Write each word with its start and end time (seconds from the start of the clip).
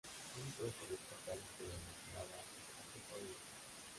Un 0.41 0.45
trozo 0.57 0.83
de 0.89 0.95
esta 0.95 1.15
calle 1.27 1.43
se 1.55 1.61
denominaba 1.63 2.37
"Estafeta 2.41 3.15
Vieja". 3.21 3.39